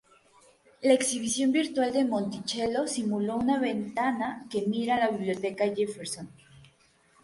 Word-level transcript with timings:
La 0.81 0.93
exhibición 0.93 1.51
virtual 1.51 1.93
de 1.93 2.05
Monticello 2.05 2.87
simuló 2.87 3.35
una 3.37 3.59
ventana 3.59 4.47
que 4.49 4.63
mira 4.65 4.95
a 4.95 4.99
la 4.99 5.09
Biblioteca 5.11 5.65
Jefferson. 5.75 6.27